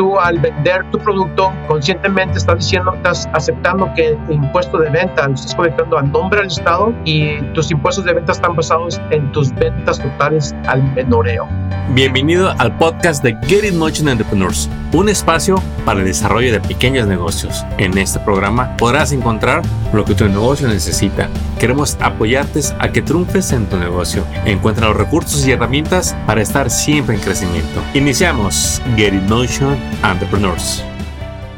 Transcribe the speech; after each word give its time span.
tú 0.00 0.18
al 0.18 0.38
vender 0.38 0.82
tu 0.90 0.98
producto 0.98 1.52
conscientemente 1.68 2.38
estás 2.38 2.56
diciendo, 2.56 2.94
estás 2.94 3.28
aceptando 3.34 3.92
que 3.94 4.08
el 4.08 4.18
impuesto 4.30 4.78
de 4.78 4.88
venta 4.88 5.28
lo 5.28 5.34
estás 5.34 5.54
colectando 5.54 5.98
a 5.98 6.02
nombre 6.02 6.38
del 6.40 6.48
Estado 6.48 6.94
y 7.04 7.38
tus 7.52 7.70
impuestos 7.70 8.06
de 8.06 8.14
venta 8.14 8.32
están 8.32 8.56
basados 8.56 8.98
en 9.10 9.30
tus 9.32 9.54
ventas 9.56 10.00
totales 10.00 10.54
al 10.66 10.82
menoreo. 10.94 11.46
Bienvenido 11.90 12.54
al 12.58 12.74
podcast 12.78 13.22
de 13.22 13.36
Get 13.46 13.64
It 13.64 13.74
Motion 13.74 14.08
Entrepreneurs, 14.08 14.70
un 14.92 15.10
espacio 15.10 15.56
para 15.84 16.00
el 16.00 16.06
desarrollo 16.06 16.52
de 16.52 16.60
pequeños 16.60 17.06
negocios. 17.06 17.66
En 17.76 17.98
este 17.98 18.20
programa 18.20 18.76
podrás 18.78 19.12
encontrar 19.12 19.62
lo 19.92 20.04
que 20.04 20.14
tu 20.14 20.26
negocio 20.26 20.68
necesita. 20.68 21.28
Queremos 21.58 21.98
apoyarte 22.00 22.60
a 22.78 22.90
que 22.90 23.02
triunfes 23.02 23.52
en 23.52 23.66
tu 23.66 23.76
negocio. 23.76 24.24
Encuentra 24.44 24.88
los 24.88 24.96
recursos 24.96 25.46
y 25.46 25.52
herramientas 25.52 26.16
para 26.26 26.40
estar 26.40 26.70
siempre 26.70 27.16
en 27.16 27.20
crecimiento. 27.20 27.82
Iniciamos 27.92 28.80
Get 28.96 29.12
It 29.12 29.28
Motion 29.28 29.76
Entrepreneurs. 30.04 30.84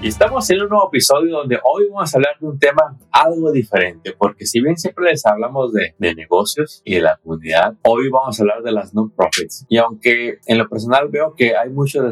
Y 0.02 0.08
estamos 0.08 0.50
en 0.50 0.62
un 0.62 0.68
nuevo 0.68 0.88
episodio 0.88 1.36
donde 1.36 1.60
hoy 1.62 1.84
vamos 1.88 2.12
a 2.12 2.18
hablar 2.18 2.36
de 2.40 2.46
un 2.48 2.58
tema 2.58 2.98
algo 3.12 3.52
diferente, 3.52 4.14
porque 4.18 4.46
si 4.46 4.60
bien 4.60 4.76
siempre 4.76 5.10
les 5.10 5.24
hablamos 5.24 5.72
de, 5.72 5.94
de 5.96 6.14
negocios 6.16 6.82
y 6.84 6.96
de 6.96 7.02
la 7.02 7.18
comunidad, 7.22 7.74
hoy 7.82 8.08
vamos 8.10 8.38
a 8.38 8.42
hablar 8.42 8.62
de 8.62 8.72
las 8.72 8.92
non-profits. 8.94 9.64
Y 9.68 9.76
aunque 9.78 10.40
en 10.46 10.58
lo 10.58 10.68
personal 10.68 11.08
veo 11.08 11.34
que 11.36 11.56
hay 11.56 11.70
mucho 11.70 12.02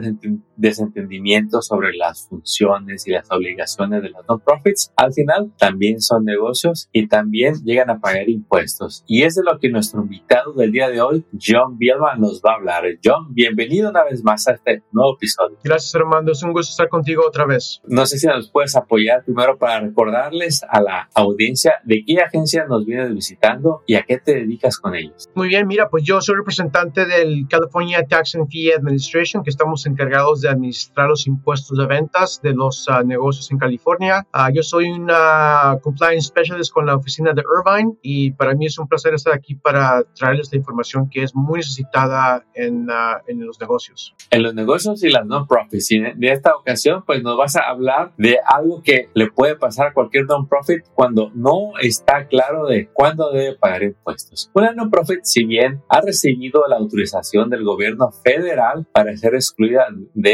desentendimiento 0.60 1.62
sobre 1.62 1.94
las 1.94 2.28
funciones 2.28 3.06
y 3.06 3.12
las 3.12 3.30
obligaciones 3.30 4.02
de 4.02 4.10
las 4.10 4.22
non-profits, 4.28 4.92
al 4.96 5.12
final 5.12 5.52
también 5.58 6.00
son 6.00 6.24
negocios 6.24 6.88
y 6.92 7.08
también 7.08 7.54
llegan 7.64 7.90
a 7.90 8.00
pagar 8.00 8.28
impuestos. 8.28 9.04
Y 9.06 9.22
es 9.22 9.34
de 9.34 9.42
lo 9.42 9.58
que 9.58 9.70
nuestro 9.70 10.02
invitado 10.02 10.52
del 10.52 10.72
día 10.72 10.88
de 10.88 11.00
hoy, 11.00 11.24
John 11.40 11.78
Bielman, 11.78 12.20
nos 12.20 12.42
va 12.42 12.52
a 12.52 12.56
hablar. 12.56 12.84
John, 13.02 13.34
bienvenido 13.34 13.90
una 13.90 14.04
vez 14.04 14.22
más 14.22 14.46
a 14.48 14.52
este 14.52 14.82
nuevo 14.92 15.16
episodio. 15.16 15.58
Gracias, 15.62 15.94
Armando. 15.94 16.32
Es 16.32 16.42
un 16.42 16.52
gusto 16.52 16.70
estar 16.70 16.88
contigo 16.88 17.22
otra 17.26 17.46
vez. 17.46 17.80
No 17.86 18.06
sé 18.06 18.18
si 18.18 18.26
nos 18.26 18.50
puedes 18.50 18.76
apoyar 18.76 19.24
primero 19.24 19.58
para 19.58 19.80
recordarles 19.80 20.62
a 20.68 20.80
la 20.80 21.08
audiencia 21.14 21.74
de 21.84 22.04
qué 22.06 22.20
agencia 22.20 22.66
nos 22.66 22.84
vienes 22.84 23.14
visitando 23.14 23.82
y 23.86 23.94
a 23.94 24.02
qué 24.02 24.18
te 24.18 24.34
dedicas 24.34 24.78
con 24.78 24.94
ellos. 24.94 25.28
Muy 25.34 25.48
bien, 25.48 25.66
mira, 25.66 25.88
pues 25.88 26.04
yo 26.04 26.20
soy 26.20 26.36
representante 26.36 27.06
del 27.06 27.46
California 27.48 28.06
Tax 28.06 28.34
and 28.34 28.48
Fee 28.50 28.72
Administration, 28.72 29.42
que 29.42 29.50
estamos 29.50 29.86
encargados 29.86 30.40
de 30.40 30.49
administrar 30.50 31.08
los 31.08 31.26
impuestos 31.26 31.76
de 31.78 31.86
ventas 31.86 32.40
de 32.42 32.52
los 32.52 32.86
uh, 32.88 33.04
negocios 33.04 33.50
en 33.50 33.58
California. 33.58 34.26
Uh, 34.34 34.52
yo 34.52 34.62
soy 34.62 34.90
una 34.90 35.78
compliance 35.82 36.28
specialist 36.28 36.72
con 36.72 36.86
la 36.86 36.96
oficina 36.96 37.32
de 37.32 37.42
Irvine 37.42 37.94
y 38.02 38.32
para 38.32 38.54
mí 38.54 38.66
es 38.66 38.78
un 38.78 38.88
placer 38.88 39.14
estar 39.14 39.32
aquí 39.32 39.54
para 39.54 40.02
traerles 40.14 40.50
la 40.52 40.58
información 40.58 41.08
que 41.08 41.22
es 41.22 41.34
muy 41.34 41.58
necesitada 41.58 42.44
en, 42.54 42.88
uh, 42.88 43.20
en 43.26 43.46
los 43.46 43.60
negocios. 43.60 44.14
En 44.30 44.42
los 44.42 44.54
negocios 44.54 45.02
y 45.02 45.10
las 45.10 45.26
non-profits. 45.26 45.90
Y 45.92 46.00
de 46.00 46.32
esta 46.32 46.54
ocasión, 46.54 47.02
pues 47.06 47.22
nos 47.22 47.36
vas 47.36 47.56
a 47.56 47.62
hablar 47.68 48.12
de 48.16 48.38
algo 48.44 48.82
que 48.82 49.08
le 49.14 49.30
puede 49.30 49.56
pasar 49.56 49.88
a 49.88 49.92
cualquier 49.92 50.26
non-profit 50.26 50.84
cuando 50.94 51.30
no 51.34 51.72
está 51.80 52.26
claro 52.26 52.66
de 52.66 52.88
cuándo 52.88 53.30
debe 53.30 53.56
pagar 53.56 53.82
impuestos. 53.82 54.50
Una 54.54 54.72
non-profit, 54.72 55.20
si 55.22 55.44
bien 55.44 55.82
ha 55.88 56.00
recibido 56.00 56.64
la 56.68 56.76
autorización 56.76 57.50
del 57.50 57.64
gobierno 57.64 58.10
federal 58.10 58.86
para 58.92 59.16
ser 59.16 59.34
excluida 59.34 59.86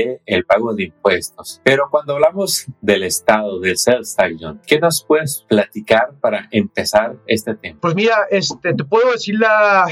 del 0.07 0.21
el 0.27 0.45
pago 0.45 0.75
de 0.75 0.85
impuestos, 0.85 1.61
pero 1.65 1.89
cuando 1.91 2.15
hablamos 2.15 2.67
del 2.81 3.05
Estado, 3.05 3.61
del 3.61 3.77
sales 3.77 4.15
tax, 4.15 4.37
¿qué 4.67 4.79
nos 4.79 5.05
puedes 5.05 5.45
platicar 5.49 6.15
para 6.21 6.49
empezar 6.51 7.17
este 7.27 7.55
tema? 7.55 7.79
Pues 7.81 7.95
mira, 7.95 8.27
este, 8.31 8.75
te 8.75 8.85
puedo 8.85 9.13
decir 9.13 9.37
la, 9.39 9.87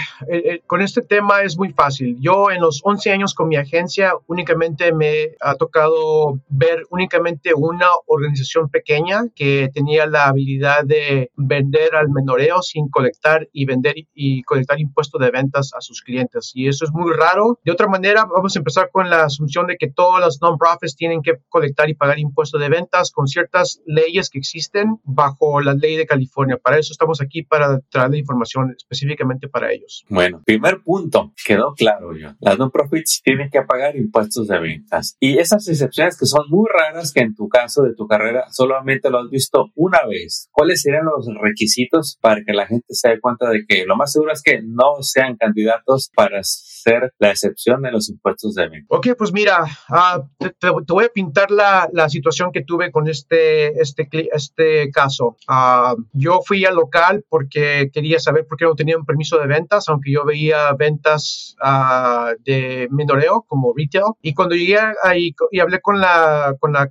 con 0.66 0.82
este 0.82 1.02
tema 1.02 1.42
es 1.42 1.56
muy 1.56 1.72
fácil. 1.72 2.16
Yo 2.20 2.50
en 2.50 2.60
los 2.60 2.80
11 2.82 3.10
años 3.12 3.34
con 3.34 3.48
mi 3.48 3.56
agencia 3.56 4.12
únicamente 4.26 4.92
me 4.92 5.32
ha 5.40 5.54
tocado 5.54 6.40
ver 6.48 6.82
únicamente 6.90 7.52
una 7.54 7.88
organización 8.06 8.68
pequeña 8.68 9.22
que 9.34 9.70
tenía 9.72 10.06
la 10.06 10.26
habilidad 10.26 10.84
de 10.84 11.30
vender 11.36 11.94
al 11.94 12.08
menoreo 12.10 12.62
sin 12.62 12.88
colectar 12.88 13.48
y 13.52 13.64
vender 13.64 13.94
y 14.14 14.42
colectar 14.42 14.80
impuestos 14.80 15.20
de 15.20 15.30
ventas 15.30 15.72
a 15.76 15.80
sus 15.80 16.02
clientes. 16.02 16.52
Y 16.54 16.68
eso 16.68 16.84
es 16.84 16.92
muy 16.92 17.12
raro. 17.12 17.58
De 17.64 17.72
otra 17.72 17.88
manera, 17.88 18.24
vamos 18.24 18.54
a 18.56 18.58
empezar 18.58 18.90
con 18.90 19.08
la 19.10 19.24
asunción 19.24 19.66
de 19.66 19.76
que 19.76 19.88
todas 20.04 20.20
las 20.20 20.38
non-profits 20.42 20.96
tienen 20.96 21.22
que 21.22 21.38
colectar 21.48 21.88
y 21.88 21.94
pagar 21.94 22.18
impuestos 22.18 22.60
de 22.60 22.68
ventas 22.68 23.10
con 23.10 23.26
ciertas 23.26 23.80
leyes 23.86 24.28
que 24.28 24.38
existen 24.38 24.98
bajo 25.02 25.62
la 25.62 25.72
ley 25.72 25.96
de 25.96 26.04
California. 26.04 26.58
Para 26.62 26.78
eso 26.78 26.92
estamos 26.92 27.22
aquí, 27.22 27.42
para 27.42 27.80
traer 27.88 28.14
información 28.14 28.74
específicamente 28.76 29.48
para 29.48 29.72
ellos. 29.72 30.04
Bueno, 30.10 30.42
primer 30.44 30.82
punto, 30.82 31.32
quedó 31.46 31.72
claro 31.72 32.14
yo. 32.14 32.34
Las 32.40 32.58
non-profits 32.58 33.22
tienen 33.24 33.48
que 33.50 33.62
pagar 33.62 33.96
impuestos 33.96 34.46
de 34.46 34.58
ventas. 34.60 35.16
Y 35.20 35.38
esas 35.38 35.66
excepciones 35.68 36.18
que 36.18 36.26
son 36.26 36.50
muy 36.50 36.66
raras 36.70 37.10
que 37.14 37.20
en 37.20 37.34
tu 37.34 37.48
caso 37.48 37.82
de 37.82 37.94
tu 37.94 38.06
carrera 38.06 38.44
solamente 38.50 39.08
lo 39.08 39.20
has 39.20 39.30
visto 39.30 39.70
una 39.74 40.00
vez, 40.06 40.50
¿cuáles 40.52 40.82
serían 40.82 41.06
los 41.06 41.26
requisitos 41.40 42.18
para 42.20 42.42
que 42.44 42.52
la 42.52 42.66
gente 42.66 42.88
se 42.90 43.08
dé 43.08 43.20
cuenta 43.20 43.48
de 43.48 43.64
que 43.66 43.86
lo 43.86 43.96
más 43.96 44.12
seguro 44.12 44.32
es 44.32 44.42
que 44.42 44.60
no 44.62 45.00
sean 45.00 45.36
candidatos 45.36 46.10
para 46.14 46.40
ser 46.84 47.12
la 47.18 47.30
excepción 47.30 47.82
de 47.82 47.90
los 47.90 48.08
impuestos 48.08 48.54
de 48.54 48.68
venta? 48.68 48.86
Ok, 48.88 49.08
pues 49.16 49.32
mira, 49.32 49.64
uh, 49.90 50.22
te, 50.38 50.70
voy 50.70 51.04
a 51.04 51.08
pintar 51.08 51.50
la, 51.50 51.88
la, 51.92 52.08
situación 52.08 52.52
que 52.52 52.62
tuve 52.62 52.90
con 52.90 53.08
este, 53.08 53.80
este, 53.80 54.08
este 54.32 54.90
caso. 54.90 55.36
Uh, 55.48 56.00
yo 56.12 56.40
fui 56.46 56.64
al 56.64 56.76
local 56.76 57.24
porque 57.28 57.90
quería 57.92 58.18
saber 58.20 58.46
por 58.46 58.58
qué 58.58 58.64
no 58.66 58.74
tenía 58.74 58.96
un 58.96 59.06
permiso 59.06 59.38
de 59.38 59.46
ventas, 59.46 59.88
aunque 59.88 60.12
yo 60.12 60.24
veía 60.24 60.72
ventas 60.74 61.56
uh, 61.62 62.34
de 62.44 62.88
menoreo 62.90 63.44
como 63.48 63.72
retail. 63.76 64.12
Y 64.22 64.34
cuando 64.34 64.54
llegué 64.54 64.78
ahí 65.02 65.34
y 65.50 65.60
hablé 65.60 65.80
con 65.80 66.00
la, 66.00 66.54
con 66.58 66.72
la 66.72 66.90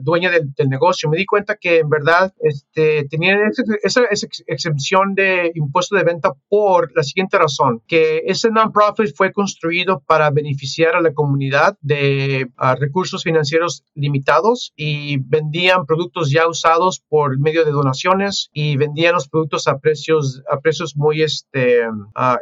dueña 0.00 0.30
del, 0.30 0.52
negocio, 0.68 1.10
me 1.10 1.18
di 1.18 1.26
cuenta 1.26 1.56
que 1.56 1.80
en 1.80 1.90
verdad 1.90 2.32
este, 2.40 3.06
tenían 3.10 3.38
esa, 3.82 4.02
exención 4.46 5.14
de 5.14 5.52
impuesto 5.54 5.94
de 5.96 6.04
venta 6.04 6.32
por 6.48 6.90
la 6.96 7.02
siguiente 7.02 7.38
razón, 7.38 7.82
que 7.86 8.22
ese 8.26 8.50
non-profit 8.50 9.14
fue 9.14 9.32
construido 9.34 10.02
para 10.06 10.30
beneficiar 10.30 10.96
a 10.96 11.02
la 11.02 11.12
comunidad 11.12 11.76
de 11.82 12.48
recursos 12.78 13.22
financieros 13.22 13.84
limitados 13.94 14.72
y 14.76 15.18
vendían 15.18 15.84
productos 15.84 16.30
ya 16.30 16.48
usados 16.48 17.02
por 17.08 17.38
medio 17.38 17.66
de 17.66 17.72
donaciones 17.72 18.48
y 18.54 18.76
vendían 18.78 19.14
los 19.14 19.28
productos 19.28 19.68
a 19.68 19.78
precios, 19.78 20.42
a 20.50 20.60
precios 20.60 20.96
muy 20.96 21.22
este, 21.22 21.82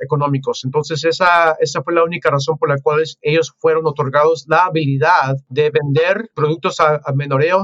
económicos. 0.01 0.63
Entonces 0.65 1.05
esa, 1.05 1.57
esa 1.59 1.83
fue 1.83 1.95
la 1.95 2.05
única 2.05 2.31
razón 2.31 2.59
por 2.59 2.69
la 2.69 2.79
cual 2.79 3.03
ellos 3.23 3.53
fueron 3.59 3.87
otorgados 3.87 4.45
la 4.49 4.67
habilidad 4.67 5.37
de 5.49 5.71
vender 5.71 6.31
productos 6.35 6.79
a, 6.81 6.97
a 6.97 7.13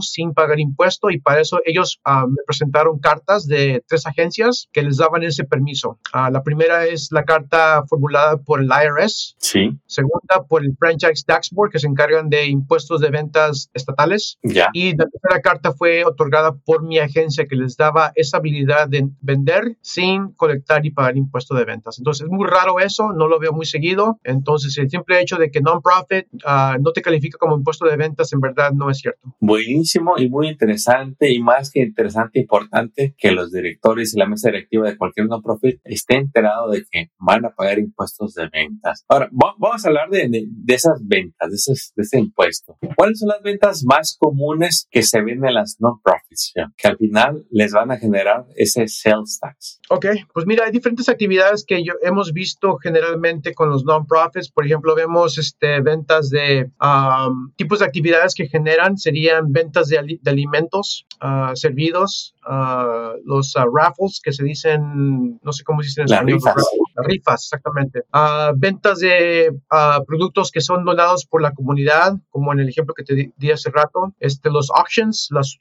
sin 0.00 0.34
pagar 0.34 0.58
impuesto 0.58 1.10
y 1.10 1.20
para 1.20 1.40
eso 1.40 1.60
ellos 1.64 2.00
ah, 2.04 2.26
me 2.26 2.42
presentaron 2.46 2.98
cartas 2.98 3.46
de 3.46 3.82
tres 3.86 4.06
agencias 4.06 4.68
que 4.72 4.82
les 4.82 4.96
daban 4.96 5.22
ese 5.22 5.44
permiso. 5.44 5.98
Ah, 6.12 6.30
la 6.30 6.42
primera 6.42 6.86
es 6.86 7.08
la 7.10 7.24
carta 7.24 7.84
formulada 7.88 8.38
por 8.38 8.60
el 8.60 8.68
IRS. 8.68 9.17
Sí. 9.38 9.78
Segunda 9.86 10.44
por 10.48 10.64
el 10.64 10.74
Franchise 10.78 11.24
Tax 11.26 11.50
Board 11.50 11.70
que 11.70 11.78
se 11.78 11.86
encargan 11.86 12.28
de 12.28 12.46
impuestos 12.46 13.00
de 13.00 13.10
ventas 13.10 13.70
estatales. 13.74 14.38
Ya. 14.42 14.68
Y 14.72 14.96
la 14.96 15.06
tercera 15.06 15.40
carta 15.42 15.72
fue 15.72 16.04
otorgada 16.04 16.56
por 16.64 16.82
mi 16.82 16.98
agencia 16.98 17.46
que 17.46 17.56
les 17.56 17.76
daba 17.76 18.12
esa 18.14 18.38
habilidad 18.38 18.88
de 18.88 19.08
vender 19.20 19.76
sin 19.80 20.32
colectar 20.32 20.84
y 20.86 20.90
pagar 20.90 21.16
impuestos 21.16 21.58
de 21.58 21.64
ventas. 21.64 21.98
Entonces 21.98 22.26
es 22.26 22.30
muy 22.30 22.46
raro 22.46 22.80
eso, 22.80 23.12
no 23.12 23.28
lo 23.28 23.38
veo 23.38 23.52
muy 23.52 23.66
seguido. 23.66 24.18
Entonces 24.24 24.76
el 24.78 24.90
simple 24.90 25.20
hecho 25.20 25.36
de 25.36 25.50
que 25.50 25.60
non-profit 25.60 26.26
ah, 26.44 26.76
no 26.80 26.92
te 26.92 27.02
califica 27.02 27.38
como 27.38 27.56
impuesto 27.56 27.86
de 27.86 27.96
ventas 27.96 28.32
en 28.32 28.40
verdad 28.40 28.72
no 28.72 28.90
es 28.90 28.98
cierto 28.98 29.36
buenísimo 29.40 30.18
y 30.18 30.28
muy 30.28 30.48
interesante 30.48 31.32
y 31.32 31.40
más 31.40 31.70
que 31.70 31.80
interesante, 31.80 32.40
importante 32.40 33.14
que 33.16 33.32
los 33.32 33.52
directores 33.52 34.14
y 34.14 34.18
la 34.18 34.26
mesa 34.26 34.50
directiva 34.50 34.88
de 34.88 34.96
cualquier 34.96 35.26
no-profit 35.26 35.80
estén 35.84 36.18
enterados 36.18 36.72
de 36.72 36.84
que 36.90 37.10
van 37.18 37.44
a 37.44 37.50
pagar 37.50 37.78
impuestos 37.78 38.34
de 38.34 38.48
ventas. 38.48 39.04
Ahora, 39.10 39.30
vamos 39.32 39.84
a 39.84 39.88
hablar 39.88 40.10
de, 40.10 40.28
de, 40.28 40.74
esas 40.74 41.00
ventas, 41.02 41.48
de, 41.48 41.56
esos, 41.56 41.92
de 41.96 42.02
ese 42.02 42.18
impuesto. 42.18 42.76
¿Cuáles 42.94 43.20
son 43.20 43.28
las 43.28 43.40
ventas 43.42 43.82
más 43.84 44.14
comunes 44.18 44.86
que 44.90 45.02
se 45.02 45.22
ven 45.22 45.42
en 45.46 45.54
las 45.54 45.76
non-profits? 45.80 46.52
Que 46.76 46.88
al 46.88 46.98
final 46.98 47.46
les 47.50 47.72
van 47.72 47.90
a 47.90 47.96
generar 47.96 48.44
ese 48.54 48.86
sales 48.86 49.38
tax. 49.40 49.80
Ok, 49.88 50.06
pues 50.34 50.44
mira, 50.44 50.66
hay 50.66 50.72
diferentes 50.72 51.08
actividades 51.08 51.64
que 51.66 51.82
yo, 51.82 51.94
hemos 52.02 52.34
visto 52.34 52.76
generalmente 52.76 53.54
con 53.54 53.70
los 53.70 53.82
non-profits. 53.84 54.50
Por 54.50 54.66
ejemplo, 54.66 54.94
vemos 54.94 55.38
este, 55.38 55.80
ventas 55.80 56.28
de 56.28 56.70
um, 56.78 57.50
tipos 57.56 57.78
de 57.78 57.86
actividades 57.86 58.34
que 58.34 58.46
generan, 58.46 58.98
serían 58.98 59.52
ventas 59.52 59.88
de, 59.88 60.20
alimentos 60.26 61.06
uh, 61.22 61.56
servidos, 61.56 62.34
uh, 62.46 63.16
los 63.24 63.56
uh, 63.56 63.64
raffles 63.74 64.20
que 64.22 64.32
se 64.34 64.44
dicen, 64.44 65.40
no 65.42 65.52
sé 65.52 65.64
cómo 65.64 65.80
se 65.82 65.86
dicen 65.86 66.02
en 66.02 66.12
español. 66.12 66.38
Rifas, 66.44 66.66
exactamente. 67.06 68.02
Ah, 68.12 68.52
ventas 68.56 69.00
de 69.00 69.50
ah, 69.70 70.00
productos 70.06 70.50
que 70.50 70.60
son 70.60 70.84
donados 70.84 71.26
por 71.26 71.42
la 71.42 71.52
comunidad, 71.52 72.14
como 72.30 72.52
en 72.52 72.60
el 72.60 72.68
ejemplo 72.68 72.94
que 72.94 73.04
te 73.04 73.32
di, 73.36 73.50
hace 73.50 73.70
rato. 73.70 74.14
Este, 74.18 74.50
los 74.50 74.70
auctions, 74.70 75.28
los... 75.30 75.60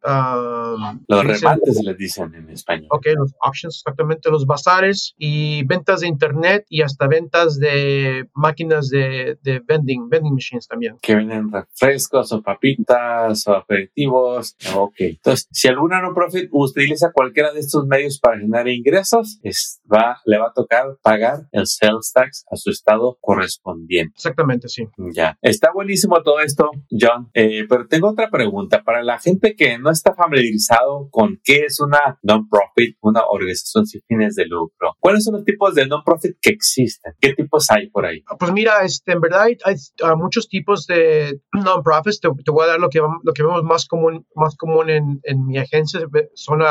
los 1.08 1.24
remates 1.24 1.82
les 1.84 1.98
dicen 1.98 2.34
en 2.36 2.50
español. 2.50 2.88
Ok, 2.92 3.08
los 3.16 3.34
auctions, 3.42 3.78
exactamente. 3.78 4.30
Los 4.30 4.46
bazares 4.46 5.14
y 5.18 5.66
ventas 5.66 6.02
de 6.02 6.08
internet 6.08 6.66
y 6.70 6.82
hasta 6.82 7.08
ventas 7.08 7.58
de 7.58 8.30
máquinas 8.34 8.90
de, 8.90 9.38
de 9.44 9.60
vending, 9.60 10.10
vending 10.10 10.34
machines 10.34 10.68
también. 10.68 10.98
Que 11.02 11.16
venden 11.16 11.52
refrescos 11.52 12.32
o 12.32 12.42
papitas 12.42 13.48
o 13.48 13.54
aperitivos. 13.54 14.56
Ok. 14.76 14.96
Entonces, 15.00 15.48
si 15.52 15.68
alguna 15.68 16.02
no 16.02 16.14
profit 16.14 16.50
utiliza 16.52 17.12
cualquiera 17.12 17.52
de 17.54 17.60
estos 17.60 17.86
medios 17.86 18.20
para 18.20 18.40
generar 18.40 18.68
ingresos, 18.68 19.40
es, 19.44 19.82
va, 19.92 20.20
le 20.26 20.38
va 20.38 20.48
a 20.48 20.54
tocar 20.54 20.98
pagar 21.02 21.27
el 21.52 21.68
sales 21.68 22.12
tax 22.14 22.46
a 22.52 22.56
su 22.56 22.70
estado 22.70 23.18
correspondiente. 23.22 24.14
Exactamente, 24.16 24.68
sí. 24.68 24.88
Ya. 25.14 25.38
Está 25.42 25.72
buenísimo 25.74 26.22
todo 26.24 26.40
esto, 26.40 26.70
John. 26.90 27.30
Eh, 27.34 27.66
pero 27.68 27.88
tengo 27.88 28.10
otra 28.10 28.30
pregunta. 28.30 28.84
Para 28.84 29.04
la 29.04 29.20
gente 29.20 29.56
que 29.56 29.78
no 29.78 29.90
está 29.90 30.14
familiarizado 30.14 31.10
con 31.12 31.40
qué 31.44 31.66
es 31.68 31.80
una 31.80 32.20
non-profit, 32.22 32.98
una 33.02 33.22
organización 33.28 33.86
sin 33.86 34.02
fines 34.08 34.36
de 34.36 34.46
lucro, 34.46 34.96
¿cuáles 35.00 35.24
son 35.24 35.36
los 35.36 35.46
tipos 35.46 35.76
de 35.76 35.88
non-profit 35.88 36.38
que 36.42 36.52
existen? 36.52 37.14
¿Qué 37.20 37.34
tipos 37.34 37.70
hay 37.70 37.90
por 37.90 38.06
ahí? 38.06 38.24
Pues 38.40 38.52
mira, 38.52 38.84
este, 38.84 39.14
en 39.14 39.22
verdad 39.22 39.44
hay, 39.44 39.76
muchos 40.18 40.48
tipos 40.48 40.88
de 40.88 41.42
non-profits. 41.54 42.20
Te, 42.22 42.30
voy 42.52 42.64
a 42.66 42.68
dar 42.68 42.80
lo 42.80 42.90
que, 42.90 43.00
lo 43.00 43.34
que 43.34 43.44
vemos 43.44 43.64
más 43.64 43.86
común, 43.88 44.26
más 44.36 44.56
común 44.56 44.90
en, 44.90 45.20
en 45.24 45.46
mi 45.46 45.58
agencia. 45.58 46.00
Son 46.34 46.62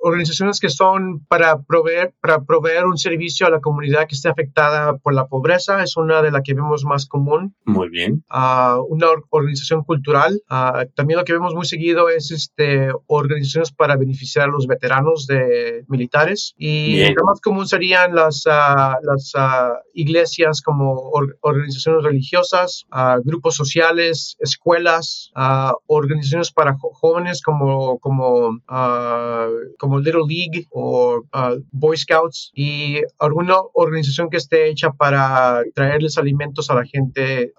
organizaciones 0.00 0.60
que 0.60 0.70
son 0.70 1.24
para 1.28 1.62
proveer, 1.62 2.14
para 2.20 2.42
proveer 2.44 2.86
un 2.86 2.98
servicio 3.00 3.46
a 3.46 3.50
la 3.50 3.60
comunidad 3.60 4.06
que 4.06 4.14
esté 4.14 4.28
afectada 4.28 4.96
por 4.98 5.14
la 5.14 5.26
pobreza. 5.26 5.82
Es 5.82 5.96
una 5.96 6.22
de 6.22 6.30
las 6.30 6.42
que 6.42 6.54
vemos 6.54 6.84
más 6.84 7.06
común. 7.06 7.54
Muy 7.64 7.88
bien. 7.88 8.24
una 8.30 9.06
organización 9.30 9.82
cultural. 9.84 10.40
también 10.94 11.18
lo 11.18 11.24
que 11.24 11.32
vemos 11.32 11.54
muy 11.54 11.66
seguido 11.66 12.08
es 12.08 12.30
este, 12.30 12.90
organizaciones 13.06 13.72
para 13.72 13.96
beneficiar 13.96 14.48
a 14.48 14.52
los 14.52 14.66
veteranos 14.66 15.26
de 15.26 15.84
militares. 15.88 16.54
Y 16.56 17.12
lo 17.14 17.24
más 17.24 17.40
común 17.40 17.66
serían 17.66 18.14
las, 18.14 18.44
las 18.46 19.32
iglesias 19.94 20.62
como 20.62 21.10
organizaciones 21.40 22.04
religiosas, 22.04 22.86
grupos 23.24 23.54
sociales, 23.54 24.36
escuelas, 24.38 25.30
organizaciones 25.86 26.52
para 26.52 26.76
jóvenes 26.78 27.42
como, 27.42 27.98
como, 27.98 28.60
como 29.78 29.98
Little 29.98 30.22
League 30.28 30.66
o 30.70 31.22
Boy 31.72 31.96
Scouts 31.96 32.50
y 32.54 32.89
alguna 33.18 33.56
organización 33.74 34.28
que 34.30 34.36
esté 34.36 34.68
hecha 34.68 34.92
para 34.92 35.62
traerles 35.74 36.18
alimentos 36.18 36.70
a 36.70 36.74
la 36.74 36.84
gente 36.84 37.52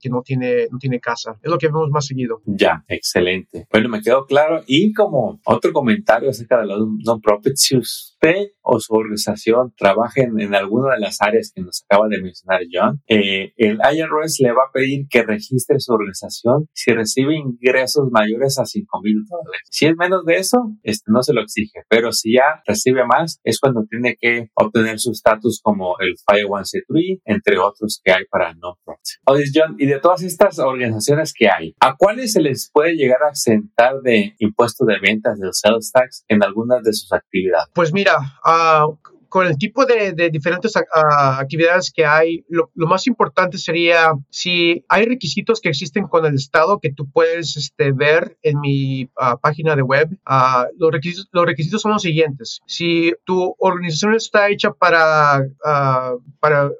que 0.00 0.08
no 0.08 0.22
tiene, 0.22 0.68
no 0.70 0.78
tiene 0.78 1.00
casa. 1.00 1.38
Es 1.42 1.50
lo 1.50 1.58
que 1.58 1.68
vemos 1.68 1.90
más 1.90 2.06
seguido. 2.06 2.40
Ya, 2.46 2.84
excelente. 2.88 3.66
Bueno, 3.70 3.88
me 3.88 4.02
quedó 4.02 4.26
claro. 4.26 4.62
Y 4.66 4.92
como 4.92 5.40
otro 5.44 5.72
comentario 5.72 6.30
acerca 6.30 6.60
de 6.60 6.66
los 6.66 6.78
non-profits, 7.04 7.60
si 7.60 7.76
usted 7.76 8.48
o 8.62 8.80
su 8.80 8.94
organización 8.94 9.72
trabajen 9.76 10.40
en 10.40 10.54
alguna 10.54 10.94
de 10.94 11.00
las 11.00 11.20
áreas 11.20 11.52
que 11.54 11.62
nos 11.62 11.84
acaba 11.84 12.08
de 12.08 12.22
mencionar 12.22 12.60
John, 12.72 13.02
eh, 13.06 13.52
el 13.56 13.78
IRS 13.78 14.40
le 14.40 14.52
va 14.52 14.64
a 14.68 14.72
pedir 14.72 15.06
que 15.08 15.22
registre 15.22 15.78
su 15.78 15.92
organización 15.92 16.68
si 16.72 16.92
recibe 16.92 17.36
ingresos 17.36 18.08
mayores 18.10 18.58
a 18.58 18.64
5 18.64 19.00
mil 19.02 19.24
dólares. 19.28 19.62
Si 19.70 19.86
es 19.86 19.96
menos 19.96 20.24
de 20.24 20.36
eso, 20.36 20.58
este 20.82 21.10
no 21.12 21.22
se 21.22 21.34
lo 21.34 21.42
exige, 21.42 21.82
pero 21.88 22.12
si 22.12 22.34
ya 22.34 22.62
recibe 22.66 23.06
más, 23.06 23.40
es 23.44 23.58
cuando 23.60 23.84
tiene 23.88 24.16
que 24.18 24.50
obtener 24.64 24.98
su 24.98 25.12
estatus 25.12 25.60
como 25.62 25.96
el 26.00 26.14
501c3, 26.28 27.22
entre 27.24 27.58
otros 27.58 28.00
que 28.02 28.12
hay 28.12 28.24
para 28.30 28.54
no 28.54 28.78
profit. 28.84 29.20
Oye, 29.26 29.44
John, 29.54 29.76
y 29.78 29.86
de 29.86 30.00
todas 30.00 30.22
estas 30.22 30.58
organizaciones 30.58 31.32
que 31.32 31.48
hay, 31.48 31.74
¿a 31.80 31.96
cuáles 31.96 32.32
se 32.32 32.40
les 32.40 32.70
puede 32.72 32.94
llegar 32.94 33.22
a 33.22 33.34
sentar 33.34 34.00
de 34.02 34.34
impuesto 34.38 34.84
de 34.84 34.98
ventas 35.00 35.38
del 35.38 35.52
sales 35.52 35.90
tax 35.92 36.24
en 36.28 36.42
algunas 36.42 36.82
de 36.82 36.92
sus 36.92 37.12
actividades? 37.12 37.68
Pues 37.74 37.92
mira, 37.92 38.16
uh, 38.44 38.96
con 39.34 39.48
el 39.48 39.58
tipo 39.58 39.84
de, 39.84 40.30
diferentes 40.30 40.74
actividades 40.76 41.90
que 41.92 42.06
hay, 42.06 42.44
lo, 42.48 42.70
más 42.76 43.08
importante 43.08 43.58
sería 43.58 44.12
si 44.30 44.84
hay 44.88 45.06
requisitos 45.06 45.60
que 45.60 45.70
existen 45.70 46.06
con 46.06 46.24
el 46.24 46.36
Estado 46.36 46.78
que 46.78 46.92
tú 46.92 47.10
puedes 47.10 47.56
este, 47.56 47.90
ver 47.90 48.38
en 48.42 48.60
mi 48.60 49.10
ah, 49.18 49.36
página 49.36 49.74
de 49.74 49.82
web. 49.82 50.08
Ah, 50.24 50.68
los, 50.78 50.92
requisitos, 50.92 51.28
los 51.32 51.46
requisitos 51.46 51.82
son 51.82 51.90
los 51.90 52.02
siguientes. 52.02 52.60
Si 52.68 53.12
tu 53.24 53.56
organización 53.58 54.14
está 54.14 54.50
hecha 54.50 54.70
para, 54.70 55.42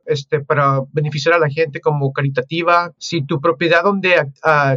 este, 0.07 0.41
beneficiar 0.93 1.35
a 1.35 1.41
la 1.41 1.49
gente 1.49 1.81
como 1.81 2.13
caritativa, 2.13 2.93
si 2.99 3.27
tu 3.27 3.41
propiedad 3.41 3.83
donde 3.83 4.31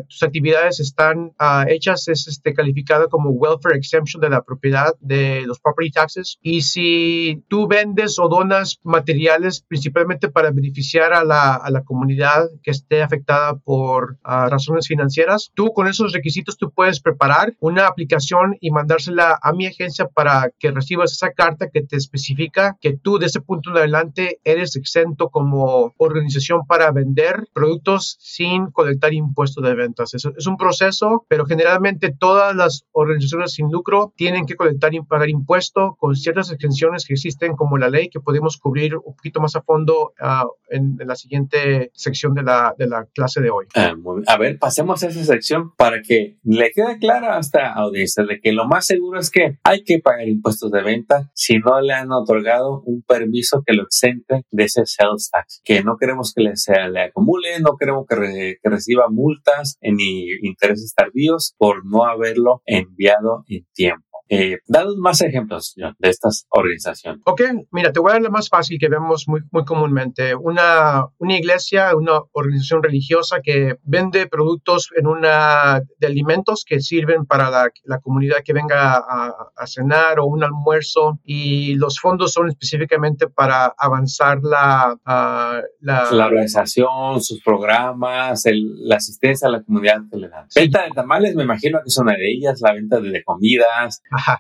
tus 0.10 0.24
actividades 0.24 0.80
están 0.80 1.32
hechas 1.68 2.08
es 2.08 2.28
este, 2.28 2.56
calificada 2.56 3.06
como 3.06 3.30
welfare 3.30 3.78
exemption 3.78 4.20
de 4.20 4.32
la 4.32 4.42
propiedad 4.42 4.96
de 5.00 5.44
los 5.46 5.60
property 5.60 5.92
taxes 5.92 6.40
y 6.42 6.62
si 6.62 7.44
tú 7.48 7.67
vendes 7.68 8.20
o 8.20 8.28
donas 8.28 8.80
materiales 8.84 9.64
principalmente 9.68 10.30
para 10.30 10.52
beneficiar 10.52 11.14
a 11.14 11.24
la, 11.24 11.56
a 11.56 11.70
la 11.70 11.84
comunidad 11.84 12.50
que 12.64 12.72
esté 12.72 13.02
afectada 13.02 13.56
por 13.56 14.18
ah, 14.24 14.48
razones 14.50 14.88
financieras, 14.88 15.52
tú 15.54 15.74
con 15.74 15.88
esos 15.88 16.14
requisitos 16.14 16.58
tú 16.58 16.72
puedes 16.72 17.00
preparar 17.00 17.54
una 17.60 17.88
aplicación 17.88 18.58
y 18.60 18.72
mandársela 18.72 19.38
a 19.42 19.54
mi 19.54 19.68
agencia 19.68 20.08
para 20.08 20.52
que 20.60 20.72
recibas 20.72 21.12
esa 21.12 21.32
carta 21.32 21.70
que 21.70 21.82
te 21.82 21.98
especifica 21.98 22.78
que 22.82 22.98
tú 22.98 23.18
de 23.18 23.28
ese 23.28 23.42
punto 23.42 23.72
en 23.72 23.78
adelante 23.78 24.40
eres 24.44 24.76
exento 24.76 25.30
como 25.30 25.94
organización 25.98 26.66
para 26.68 26.92
vender 26.92 27.48
productos 27.54 28.18
sin 28.20 28.72
colectar 28.72 29.14
impuestos 29.14 29.64
de 29.64 29.76
ventas. 29.76 30.14
Es, 30.14 30.26
es 30.26 30.48
un 30.48 30.58
proceso, 30.58 31.26
pero 31.28 31.46
generalmente 31.46 32.14
todas 32.18 32.56
las 32.56 32.86
organizaciones 32.92 33.54
sin 33.54 33.72
lucro 33.72 34.14
tienen 34.16 34.46
que 34.46 34.56
colectar 34.56 34.94
y 34.94 35.02
pagar 35.02 35.30
impuesto 35.30 35.96
con 36.00 36.16
ciertas 36.16 36.52
exenciones 36.52 37.06
que 37.06 37.14
existen 37.14 37.56
como 37.58 37.78
la 37.78 37.90
ley 37.90 38.10
que 38.10 38.22
podemos 38.22 38.58
cubrir 38.58 38.96
un 38.96 39.16
poquito 39.16 39.42
más 39.42 39.56
a 39.56 39.62
fondo 39.62 40.14
uh, 40.22 40.50
en, 40.70 40.98
en, 41.00 41.08
la 41.08 41.16
siguiente 41.16 41.92
sección 41.94 42.34
de 42.34 42.44
la, 42.44 42.74
de 42.78 42.88
la 42.88 43.06
clase 43.14 43.42
de 43.42 43.50
hoy. 43.50 43.66
Ah, 43.76 43.94
a 44.28 44.38
ver, 44.38 44.58
pasemos 44.60 45.04
a 45.04 45.08
esa 45.08 45.24
sección 45.24 45.74
para 45.76 46.02
que 46.02 46.38
le 46.44 46.72
quede 46.72 46.98
clara 47.00 47.38
a 47.38 47.40
esta 47.40 47.74
audiencia 47.74 48.24
de 48.24 48.40
que 48.40 48.52
lo 48.54 48.68
más 48.68 48.86
seguro 48.86 49.20
es 49.20 49.30
que 49.30 49.58
hay 49.64 49.84
que 49.84 50.00
pagar 50.00 50.28
impuestos 50.28 50.72
de 50.72 50.84
venta 50.84 51.30
si 51.34 51.58
no 51.60 51.82
le 51.82 51.94
han 51.94 52.12
otorgado 52.12 52.82
un 52.86 53.02
permiso 53.02 53.64
que 53.66 53.74
lo 53.74 53.84
exente 53.84 54.46
de 54.52 54.64
ese 54.64 54.86
sales 54.86 55.30
tax, 55.32 55.62
que 55.64 55.84
no 55.84 55.98
queremos 55.98 56.34
que 56.34 56.44
le, 56.44 56.56
sea, 56.56 56.88
le 56.88 57.02
acumule, 57.02 57.60
no 57.60 57.76
queremos 57.78 58.06
que, 58.08 58.16
re, 58.16 58.60
que 58.62 58.70
reciba 58.70 59.10
multas 59.10 59.78
ni 59.82 60.30
intereses 60.44 60.94
tardíos 60.96 61.56
por 61.58 61.86
no 61.86 62.06
haberlo 62.06 62.62
enviado 62.66 63.44
en 63.48 63.66
tiempo. 63.74 64.07
Eh, 64.30 64.58
danos 64.68 64.98
más 64.98 65.22
ejemplos 65.22 65.74
de 65.76 66.10
estas 66.10 66.46
organizaciones. 66.50 67.22
Ok, 67.26 67.42
mira, 67.72 67.92
te 67.92 68.00
voy 68.00 68.12
a 68.12 68.14
dar 68.14 68.22
lo 68.24 68.32
más 68.32 68.50
fácil 68.50 68.78
que 68.80 68.90
vemos 68.90 69.28
muy, 69.28 69.42
muy 69.52 69.64
comúnmente. 69.64 70.36
Una, 70.36 71.06
una 71.18 71.38
iglesia, 71.38 71.96
una 71.96 72.20
organización 72.34 72.84
religiosa 72.84 73.40
que 73.42 73.76
vende 73.84 74.28
productos 74.28 74.90
en 74.96 75.08
una 75.08 75.82
de 76.00 76.08
alimentos 76.08 76.66
que 76.68 76.82
sirven 76.82 77.26
para 77.26 77.50
la, 77.50 77.72
la 77.84 78.00
comunidad 78.00 78.38
que 78.44 78.54
venga 78.54 78.96
a, 78.96 79.34
a, 79.56 79.68
cenar 79.68 80.20
o 80.20 80.26
un 80.26 80.44
almuerzo 80.44 81.20
y 81.24 81.76
los 81.76 82.00
fondos 82.00 82.34
son 82.34 82.50
específicamente 82.50 83.28
para 83.28 83.74
avanzar 83.78 84.40
la, 84.42 84.98
la, 85.06 85.64
la, 86.12 86.26
organización, 86.26 87.22
sus 87.22 87.42
programas, 87.44 88.46
el, 88.46 88.88
la 88.88 88.96
asistencia 88.98 89.48
a 89.48 89.52
la 89.52 89.64
comunidad 89.64 90.02
que 90.12 90.18
le 90.18 90.30
dan. 90.30 90.48
Venta 90.56 90.84
de 90.84 90.92
tamales, 90.92 91.36
me 91.36 91.44
imagino 91.44 91.80
que 91.84 91.90
son 91.90 92.08
una 92.08 92.16
de 92.16 92.32
ellas, 92.32 92.62
la 92.62 92.74
venta 92.74 93.00
de, 93.00 93.10
de 93.10 93.24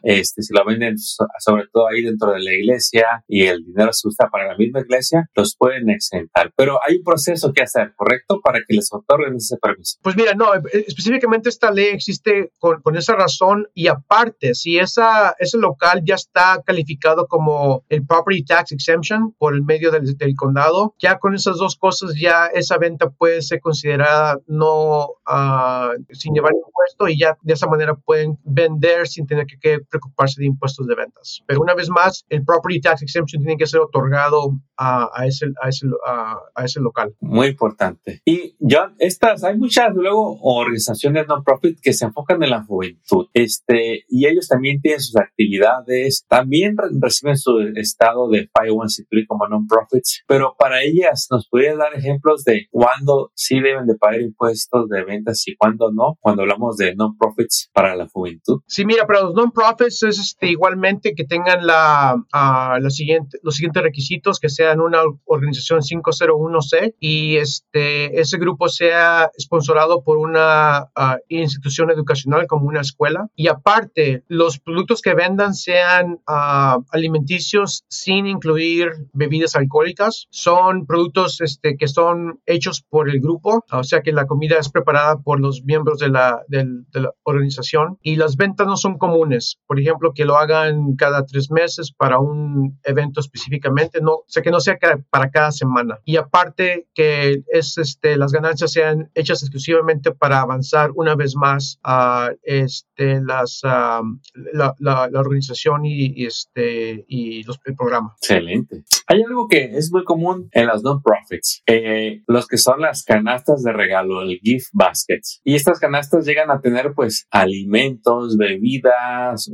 este, 0.03 0.41
si 0.41 0.53
lo 0.53 0.65
venden 0.65 0.97
sobre 0.97 1.65
todo 1.71 1.87
ahí 1.87 2.03
dentro 2.03 2.31
de 2.31 2.39
la 2.39 2.53
iglesia 2.53 3.23
y 3.27 3.45
el 3.45 3.63
dinero 3.63 3.91
se 3.93 4.07
usa 4.07 4.29
para 4.29 4.47
la 4.47 4.57
misma 4.57 4.81
iglesia, 4.81 5.29
los 5.35 5.55
pueden 5.57 5.89
exentar. 5.89 6.51
Pero 6.55 6.79
hay 6.85 6.97
un 6.97 7.03
proceso 7.03 7.51
que 7.53 7.63
hacer, 7.63 7.93
¿correcto? 7.95 8.39
Para 8.43 8.59
que 8.59 8.75
les 8.75 8.89
otorguen 8.91 9.35
ese 9.35 9.57
permiso. 9.57 9.97
Pues 10.01 10.15
mira, 10.15 10.33
no, 10.33 10.53
eh, 10.55 10.85
específicamente 10.87 11.49
esta 11.49 11.71
ley 11.71 11.87
existe 11.87 12.51
con, 12.59 12.81
con 12.81 12.95
esa 12.97 13.15
razón 13.15 13.67
y 13.73 13.87
aparte, 13.87 14.55
si 14.55 14.77
esa, 14.77 15.35
ese 15.39 15.57
local 15.57 16.01
ya 16.05 16.15
está 16.15 16.61
calificado 16.65 17.27
como 17.27 17.83
el 17.89 18.05
property 18.05 18.43
tax 18.43 18.71
exemption 18.71 19.33
por 19.37 19.53
el 19.53 19.63
medio 19.63 19.91
del, 19.91 20.17
del 20.17 20.35
condado, 20.35 20.95
ya 20.99 21.17
con 21.17 21.35
esas 21.35 21.57
dos 21.57 21.75
cosas 21.75 22.13
ya 22.19 22.47
esa 22.47 22.77
venta 22.77 23.09
puede 23.09 23.41
ser 23.41 23.59
considerada 23.61 24.39
no 24.47 25.07
uh, 25.27 26.03
sin 26.11 26.33
llevar 26.33 26.53
impuesto 26.53 27.07
y 27.07 27.19
ya 27.19 27.37
de 27.41 27.53
esa 27.53 27.67
manera 27.67 27.95
pueden 27.95 28.37
vender 28.43 29.07
sin 29.07 29.27
tener 29.27 29.45
que 29.45 29.57
que 29.67 29.85
preocuparse 29.89 30.41
de 30.41 30.47
impuestos 30.47 30.87
de 30.87 30.95
ventas. 30.95 31.41
Pero 31.45 31.61
una 31.61 31.75
vez 31.75 31.89
más, 31.89 32.25
el 32.29 32.43
property 32.43 32.81
tax 32.81 33.01
exemption 33.01 33.41
tiene 33.41 33.57
que 33.57 33.67
ser 33.67 33.81
otorgado 33.81 34.51
a, 34.77 35.09
a 35.13 35.25
ese, 35.25 35.47
a, 35.61 35.69
ese, 35.69 35.87
a, 36.05 36.63
ese 36.63 36.79
local. 36.79 37.15
Muy 37.19 37.47
importante. 37.47 38.21
Y 38.25 38.55
John, 38.59 38.95
estas, 38.99 39.43
hay 39.43 39.57
muchas 39.57 39.93
luego 39.95 40.37
organizaciones 40.41 41.27
non-profit 41.27 41.79
que 41.81 41.93
se 41.93 42.05
enfocan 42.05 42.41
en 42.43 42.51
la 42.51 42.63
juventud. 42.63 43.27
Este, 43.33 44.03
y 44.07 44.27
ellos 44.27 44.47
también 44.47 44.79
tienen 44.81 45.01
sus 45.01 45.17
actividades, 45.17 46.25
también 46.27 46.75
reciben 47.01 47.37
su 47.37 47.59
estado 47.75 48.29
de 48.29 48.49
501c3 48.49 49.25
como 49.27 49.47
non-profits, 49.47 50.23
pero 50.27 50.55
para 50.57 50.83
ellas 50.83 51.27
nos 51.31 51.47
podría 51.49 51.75
dar 51.75 51.93
ejemplos 51.95 52.43
de 52.43 52.67
cuándo 52.69 53.31
sí 53.33 53.59
deben 53.59 53.87
de 53.87 53.95
pagar 53.95 54.21
impuestos 54.21 54.89
de 54.89 55.03
ventas 55.03 55.47
y 55.47 55.55
cuándo 55.55 55.91
no, 55.91 56.17
cuando 56.21 56.43
hablamos 56.43 56.77
de 56.77 56.95
non-profits 56.95 57.69
para 57.73 57.95
la 57.95 58.07
juventud. 58.07 58.61
Sí, 58.67 58.85
mira, 58.85 59.05
para 59.07 59.21
los 59.21 59.33
non-profits 59.57 60.03
es 60.03 60.19
este, 60.19 60.49
igualmente 60.49 61.13
que 61.15 61.25
tengan 61.25 61.65
la, 61.65 62.15
uh, 62.15 62.79
la 62.81 62.89
siguiente, 62.89 63.39
los 63.43 63.55
siguientes 63.55 63.83
requisitos, 63.83 64.39
que 64.39 64.49
sean 64.49 64.79
una 64.79 65.01
organización 65.25 65.81
501c 65.81 66.95
y 66.99 67.37
este, 67.37 68.19
ese 68.19 68.37
grupo 68.37 68.69
sea 68.69 69.31
sponsorado 69.37 70.03
por 70.03 70.17
una 70.17 70.89
uh, 70.95 71.17
institución 71.29 71.91
educacional 71.91 72.47
como 72.47 72.67
una 72.67 72.81
escuela. 72.81 73.27
Y 73.35 73.47
aparte, 73.47 74.23
los 74.27 74.59
productos 74.59 75.01
que 75.01 75.13
vendan 75.13 75.53
sean 75.53 76.19
uh, 76.27 76.83
alimenticios 76.91 77.83
sin 77.87 78.27
incluir 78.27 78.91
bebidas 79.13 79.55
alcohólicas. 79.55 80.27
Son 80.29 80.85
productos 80.85 81.41
este, 81.41 81.77
que 81.77 81.87
son 81.87 82.39
hechos 82.45 82.81
por 82.81 83.09
el 83.09 83.19
grupo, 83.19 83.63
o 83.71 83.83
sea 83.83 84.01
que 84.01 84.11
la 84.11 84.27
comida 84.27 84.57
es 84.59 84.69
preparada 84.69 85.17
por 85.17 85.39
los 85.39 85.63
miembros 85.63 85.99
de 85.99 86.09
la, 86.09 86.43
de, 86.47 86.65
de 86.91 87.01
la 87.01 87.11
organización 87.23 87.97
y 88.01 88.15
las 88.15 88.35
ventas 88.35 88.67
no 88.67 88.77
son 88.77 88.97
comunes. 88.97 89.46
Por 89.65 89.79
ejemplo, 89.79 90.13
que 90.13 90.25
lo 90.25 90.37
hagan 90.37 90.95
cada 90.95 91.25
tres 91.25 91.51
meses 91.51 91.91
para 91.91 92.19
un 92.19 92.79
evento 92.83 93.19
específicamente, 93.19 94.01
no, 94.01 94.13
o 94.13 94.25
sea 94.27 94.43
que 94.43 94.51
no 94.51 94.59
sea 94.59 94.77
para 95.09 95.29
cada 95.29 95.51
semana. 95.51 95.99
Y 96.05 96.17
aparte 96.17 96.87
que 96.93 97.43
es, 97.47 97.77
este, 97.77 98.17
las 98.17 98.31
ganancias 98.31 98.71
sean 98.71 99.09
hechas 99.13 99.41
exclusivamente 99.43 100.11
para 100.11 100.41
avanzar 100.41 100.91
una 100.95 101.15
vez 101.15 101.35
más 101.35 101.79
a 101.83 102.31
este, 102.43 103.21
las, 103.21 103.61
la, 103.63 104.73
la, 104.79 105.09
organización 105.19 105.85
y, 105.85 106.25
este, 106.25 107.05
y 107.07 107.43
los, 107.43 107.59
el 107.65 107.75
programa. 107.75 108.15
Excelente. 108.21 108.83
Hay 109.07 109.21
algo 109.21 109.47
que 109.47 109.77
es 109.77 109.91
muy 109.91 110.03
común 110.03 110.49
en 110.51 110.67
las 110.67 110.83
non-profits, 110.83 111.63
eh, 111.67 112.23
los 112.27 112.47
que 112.47 112.57
son 112.57 112.81
las 112.81 113.03
canastas 113.03 113.63
de 113.63 113.73
regalo, 113.73 114.21
el 114.21 114.39
gift 114.41 114.69
baskets. 114.73 115.41
Y 115.43 115.55
estas 115.55 115.79
canastas 115.79 116.25
llegan 116.25 116.51
a 116.51 116.61
tener 116.61 116.93
pues 116.93 117.27
alimentos, 117.31 118.37
bebidas 118.37 118.87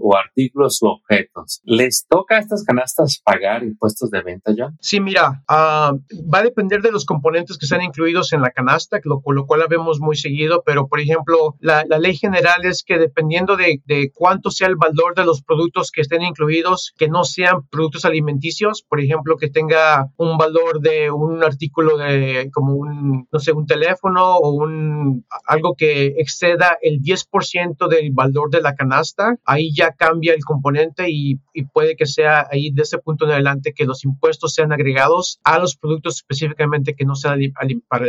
o 0.01 0.15
artículos 0.15 0.81
u 0.81 0.87
objetos. 0.87 1.61
¿Les 1.63 2.05
toca 2.07 2.35
a 2.35 2.39
estas 2.39 2.63
canastas 2.63 3.21
pagar 3.23 3.63
impuestos 3.63 4.09
de 4.09 4.21
venta, 4.21 4.51
John? 4.57 4.77
Sí, 4.79 4.99
mira, 4.99 5.43
uh, 5.49 5.97
va 6.31 6.39
a 6.39 6.43
depender 6.43 6.81
de 6.81 6.91
los 6.91 7.05
componentes 7.05 7.57
que 7.57 7.65
sean 7.65 7.81
incluidos 7.81 8.33
en 8.33 8.41
la 8.41 8.51
canasta, 8.51 8.99
lo, 9.03 9.21
lo 9.25 9.45
cual 9.45 9.61
la 9.61 9.67
vemos 9.67 9.99
muy 9.99 10.15
seguido, 10.15 10.63
pero 10.65 10.87
por 10.87 10.99
ejemplo, 10.99 11.55
la, 11.59 11.83
la 11.87 11.99
ley 11.99 12.15
general 12.15 12.65
es 12.65 12.83
que 12.83 12.97
dependiendo 12.97 13.55
de, 13.55 13.81
de 13.85 14.11
cuánto 14.13 14.51
sea 14.51 14.67
el 14.67 14.75
valor 14.75 15.15
de 15.15 15.25
los 15.25 15.41
productos 15.43 15.91
que 15.91 16.01
estén 16.01 16.21
incluidos, 16.21 16.93
que 16.97 17.07
no 17.07 17.23
sean 17.23 17.67
productos 17.69 18.05
alimenticios, 18.05 18.83
por 18.87 18.99
ejemplo, 18.99 19.37
que 19.37 19.49
tenga 19.49 20.09
un 20.17 20.37
valor 20.37 20.79
de 20.81 21.11
un 21.11 21.43
artículo 21.43 21.97
de 21.97 22.49
como 22.53 22.73
un, 22.73 23.27
no 23.31 23.39
sé, 23.39 23.51
un 23.51 23.65
teléfono 23.65 24.37
o 24.37 24.51
un, 24.51 25.25
algo 25.45 25.75
que 25.77 26.07
exceda 26.17 26.77
el 26.81 27.01
10% 27.01 27.87
del 27.87 28.11
valor 28.11 28.49
de 28.49 28.61
la 28.61 28.75
canasta, 28.75 29.35
ahí 29.45 29.62
ya 29.72 29.91
cambia 29.91 30.34
el 30.34 30.43
componente 30.43 31.10
y, 31.10 31.39
y, 31.53 31.63
puede 31.65 31.96
que 31.96 32.05
sea 32.05 32.48
ahí 32.51 32.72
de 32.72 32.82
ese 32.82 32.98
punto 32.98 33.25
en 33.25 33.32
adelante 33.32 33.74
que 33.74 33.86
los 33.86 34.03
impuestos 34.03 34.53
sean 34.53 34.74
agregados 34.74 35.39
a 35.43 35.60
los 35.60 35.77
productos 35.77 36.15
específicamente 36.17 36.96
que 36.96 37.05
no 37.05 37.15
sean 37.15 37.39
para, 37.88 38.08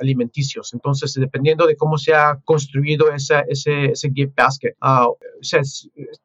alimenticios. 0.00 0.72
Entonces, 0.72 1.14
dependiendo 1.14 1.66
de 1.66 1.76
cómo 1.76 1.98
se 1.98 2.14
ha 2.14 2.38
construido 2.44 3.12
esa, 3.12 3.40
ese, 3.40 3.86
ese 3.86 4.10
gift 4.14 4.34
basket, 4.36 4.74
uh, 4.82 5.08
o 5.08 5.18
sea, 5.40 5.60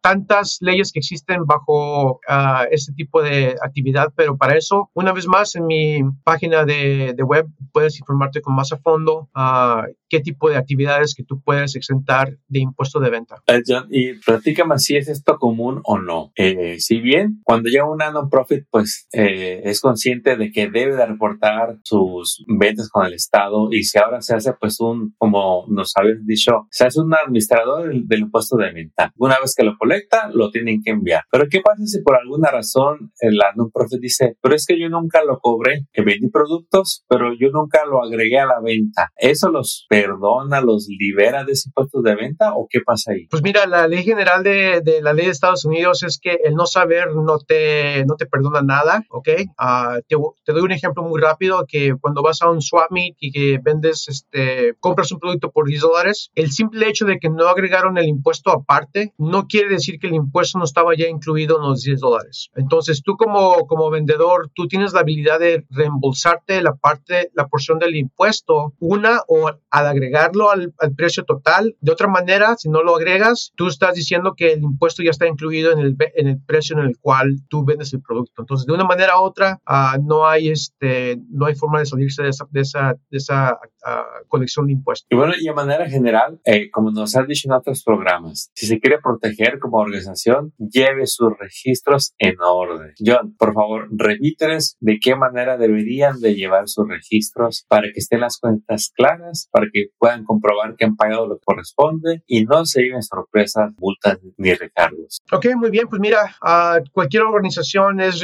tantas 0.02 0.58
leyes 0.62 0.92
que 0.92 1.00
existen 1.00 1.46
bajo 1.46 2.20
uh, 2.30 2.66
este 2.72 2.94
tipo 2.94 3.22
de 3.22 3.56
actividad 3.62 4.12
pero 4.16 4.38
para 4.38 4.58
eso, 4.58 4.90
una 4.94 5.14
vez 5.14 5.28
más, 5.28 5.56
en 5.56 5.66
mi 5.66 6.00
página 6.24 6.66
de, 6.66 7.14
de 7.16 7.24
web 7.24 7.48
puedes 7.72 8.00
informarte 8.00 8.42
con 8.42 8.56
más 8.56 8.72
a 8.72 8.78
fondo 8.78 9.30
uh, 9.36 9.84
qué 10.10 10.20
tipo 10.20 10.50
de 10.50 10.58
actividades 10.58 11.16
que 11.16 11.24
tú 11.24 11.42
puedes 11.42 11.76
exentar 11.76 12.38
de 12.48 12.60
impuesto 12.60 13.00
de 13.00 13.10
venta. 13.10 13.42
John, 13.66 13.88
y 13.90 14.14
platícame 14.38 14.78
si 14.78 14.96
es 14.96 15.08
esto 15.08 15.38
común 15.38 15.82
o 15.84 15.98
no. 15.98 16.32
Eh, 16.36 16.80
si 16.80 17.00
bien 17.00 17.40
cuando 17.44 17.70
llega 17.70 17.90
una 17.90 18.12
non-profit, 18.12 18.66
pues 18.70 19.08
eh, 19.12 19.62
es 19.66 19.82
consciente 19.82 20.36
de 20.38 20.52
que 20.52 20.70
debe 20.70 20.96
de 20.96 21.06
reportar 21.06 21.80
sus 21.84 22.44
ventas 22.48 22.90
con 22.90 23.06
el 23.06 23.14
Estado 23.14 23.70
y 23.72 23.84
si 23.84 23.98
ahora 23.98 24.22
se 24.22 24.36
hace 24.36 24.54
pues 24.54 24.80
un, 24.80 25.16
como 25.18 25.66
nos 25.70 25.94
habías 25.96 26.26
dicho, 26.26 26.68
se 26.70 26.86
hace 26.86 27.02
un 27.02 27.14
administrador 27.14 27.88
del, 27.88 28.08
del 28.08 28.22
impuesto 28.22 28.58
de 28.58 28.72
venta. 28.72 29.12
Una 29.18 29.40
vez 29.40 29.56
que 29.56 29.64
lo 29.64 29.76
colecta, 29.78 30.30
lo 30.34 30.52
tienen 30.52 30.82
que 30.84 30.92
enviar. 30.92 31.24
Pero 31.32 31.46
¿qué 31.50 31.62
pasa 31.62 31.84
si 31.86 32.02
por 32.02 32.16
alguna 32.16 32.52
razón 32.52 33.12
la 33.22 33.54
non-profit 33.56 34.00
dice, 34.00 34.38
pero 34.42 34.56
es 34.56 34.66
que 34.66 34.80
yo 34.80 34.90
nunca 34.90 35.24
lo 35.24 35.40
cobré, 35.40 35.88
que 35.92 36.04
vendí 36.04 36.30
productos, 36.30 37.06
pero 37.10 37.34
yo 37.40 37.50
nunca 37.50 37.86
lo 37.86 38.04
agregué 38.04 38.40
a 38.40 38.46
la 38.46 38.62
venta? 38.62 39.12
¿Eso 39.16 39.50
los 39.50 39.86
perdona, 39.90 40.62
los 40.62 40.88
libera 40.88 41.44
de 41.44 41.54
ese 41.54 41.70
impuesto 41.70 42.02
de 42.02 42.16
venta 42.16 42.54
o 42.56 42.68
qué 42.70 42.82
pasa 42.86 43.14
ahí? 43.14 43.28
Pues 43.30 43.42
mira, 43.42 43.66
la 43.66 43.88
ley 43.88 44.04
general 44.04 44.27
de, 44.44 44.82
de 44.82 45.02
la 45.02 45.14
ley 45.14 45.26
de 45.26 45.32
Estados 45.32 45.66
Unidos 45.66 46.04
es 46.04 46.20
que 46.20 46.40
el 46.44 46.56
no 46.56 46.66
saber 46.66 47.16
no 47.16 47.40
te, 47.40 48.06
no 48.06 48.16
te 48.16 48.26
perdona 48.26 48.62
nada, 48.62 49.04
¿ok? 49.10 49.30
Uh, 49.60 50.02
te, 50.08 50.16
te, 50.44 50.54
doy 50.54 50.62
un 50.62 50.72
ejemplo 50.72 51.04
muy 51.04 51.22
rápido 51.22 51.66
que 51.68 51.96
cuando 52.00 52.22
vas 52.22 52.42
a 52.42 52.50
un 52.50 52.62
swap 52.62 52.92
meet 52.92 53.16
y 53.20 53.32
que 53.32 53.60
vendes, 53.64 54.08
este, 54.10 54.76
compras 54.80 55.12
un 55.12 55.20
producto 55.20 55.52
por 55.52 55.68
10 55.68 55.82
dólares, 55.82 56.32
el 56.36 56.52
simple 56.52 56.90
hecho 56.90 57.06
de 57.06 57.20
que 57.20 57.30
no 57.30 57.48
agregaron 57.48 57.98
el 57.98 58.08
impuesto 58.08 58.52
aparte 58.52 59.14
no 59.18 59.48
quiere 59.48 59.70
decir 59.70 60.00
que 60.00 60.08
el 60.08 60.16
impuesto 60.16 60.60
no 60.60 60.66
estaba 60.66 60.96
ya 60.96 61.08
incluido 61.08 61.58
en 61.58 61.70
los 61.70 61.84
10 61.84 62.00
dólares. 62.00 62.50
Entonces 62.56 63.02
tú 63.04 63.16
como, 63.16 63.66
como 63.68 63.90
vendedor, 63.90 64.50
tú 64.54 64.68
tienes 64.68 64.94
la 64.94 65.02
habilidad 65.02 65.40
de 65.40 65.66
reembolsarte 65.70 66.62
la 66.62 66.76
parte, 66.76 67.32
la 67.34 67.48
porción 67.48 67.80
del 67.80 67.96
impuesto, 67.96 68.74
una 68.80 69.22
o 69.28 69.48
al 69.48 69.86
agregarlo 69.86 70.50
al, 70.50 70.74
al, 70.80 70.96
precio 70.96 71.24
total. 71.24 71.76
De 71.82 71.92
otra 71.92 72.08
manera, 72.08 72.56
si 72.58 72.70
no 72.70 72.84
lo 72.84 72.96
agregas, 72.96 73.52
tú 73.56 73.68
estás 73.68 73.96
diciendo 73.96 74.17
que 74.36 74.54
el 74.54 74.64
impuesto 74.64 75.04
ya 75.04 75.12
está 75.12 75.28
incluido 75.28 75.72
en 75.72 75.80
el, 75.80 75.96
en 76.16 76.28
el 76.28 76.42
precio 76.42 76.78
en 76.78 76.86
el 76.86 76.98
cual 77.00 77.38
tú 77.50 77.66
vendes 77.66 77.94
el 77.94 78.02
producto. 78.02 78.42
Entonces, 78.42 78.66
de 78.66 78.74
una 78.74 78.84
manera 78.86 79.20
u 79.20 79.24
otra, 79.24 79.60
uh, 79.68 80.02
no 80.04 80.28
hay 80.28 80.50
este, 80.50 81.20
no 81.30 81.46
hay 81.46 81.56
forma 81.56 81.80
de 81.80 81.86
salirse 81.86 82.24
de 82.24 82.30
esa, 82.30 82.46
de 82.52 82.62
esa, 82.62 82.94
de 83.10 83.18
esa 83.18 83.54
uh, 83.54 84.28
colección 84.28 84.68
de 84.68 84.74
impuestos. 84.74 85.08
Y 85.10 85.16
bueno, 85.16 85.34
y 85.40 85.46
de 85.46 85.54
manera 85.54 85.90
general, 85.90 86.40
eh, 86.46 86.70
como 86.72 86.92
nos 86.92 87.16
has 87.16 87.28
dicho 87.28 87.48
en 87.48 87.54
otros 87.54 87.84
programas, 87.84 88.52
si 88.56 88.66
se 88.66 88.80
quiere 88.80 89.00
proteger 89.00 89.60
como 89.60 89.78
organización, 89.78 90.54
lleve 90.58 91.06
sus 91.08 91.38
registros 91.38 92.14
en 92.18 92.36
orden. 92.42 92.94
John, 93.04 93.36
por 93.38 93.54
favor, 93.54 93.88
revíteles 93.92 94.78
de 94.80 95.00
qué 95.00 95.16
manera 95.16 95.58
deberían 95.58 96.20
de 96.20 96.36
llevar 96.36 96.68
sus 96.68 96.88
registros 96.88 97.66
para 97.68 97.88
que 97.94 98.00
estén 98.00 98.22
las 98.22 98.40
cuentas 98.40 98.92
claras, 98.96 99.50
para 99.52 99.68
que 99.72 99.88
puedan 99.98 100.24
comprobar 100.24 100.76
que 100.76 100.86
han 100.86 100.96
pagado 100.96 101.28
lo 101.28 101.38
que 101.38 101.46
corresponde 101.46 102.24
y 102.28 102.46
no 102.46 102.66
se 102.66 102.82
lleven 102.84 103.04
sorpresas, 103.04 103.74
multas 103.78 104.07
ni 104.38 104.54
recargos. 104.54 105.22
Ok, 105.32 105.48
muy 105.56 105.70
bien. 105.70 105.88
Pues 105.88 106.00
mira, 106.00 106.36
uh, 106.42 106.84
cualquier 106.92 107.24
organización 107.24 108.00
es, 108.00 108.24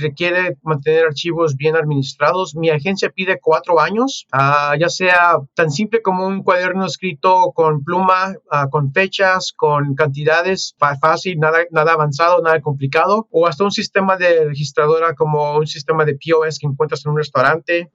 requiere 0.00 0.56
mantener 0.62 1.06
archivos 1.06 1.56
bien 1.56 1.76
administrados. 1.76 2.54
Mi 2.54 2.70
agencia 2.70 3.10
pide 3.10 3.38
cuatro 3.40 3.80
años, 3.80 4.26
uh, 4.32 4.76
ya 4.78 4.88
sea 4.88 5.38
tan 5.54 5.70
simple 5.70 6.02
como 6.02 6.26
un 6.26 6.42
cuaderno 6.42 6.86
escrito 6.86 7.52
con 7.54 7.82
pluma, 7.84 8.34
uh, 8.52 8.68
con 8.70 8.92
fechas, 8.92 9.52
con 9.56 9.94
cantidades, 9.94 10.74
fácil, 11.00 11.38
nada, 11.38 11.58
nada 11.70 11.92
avanzado, 11.92 12.40
nada 12.42 12.60
complicado, 12.60 13.28
o 13.30 13.46
hasta 13.46 13.64
un 13.64 13.70
sistema 13.70 14.16
de 14.16 14.46
registradora 14.46 15.14
como 15.14 15.58
un 15.58 15.66
sistema 15.66 16.04
de 16.04 16.14
POS 16.14 16.58
que 16.58 16.66
encuentras 16.66 17.04
en 17.04 17.12
un 17.12 17.18
restaurante. 17.18 17.90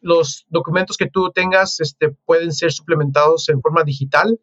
los 0.00 0.46
documentos 0.48 0.96
que 0.96 1.08
tú 1.08 1.30
tengas 1.30 1.80
este, 1.80 2.10
pueden 2.24 2.52
ser 2.52 2.72
suplementados 2.72 3.48
en 3.48 3.60
forma 3.60 3.82
digital. 3.84 4.38